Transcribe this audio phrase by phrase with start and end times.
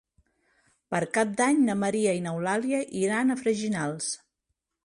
[0.95, 4.13] Per Cap d'Any na Maria i n'Eulàlia iran a Freginals.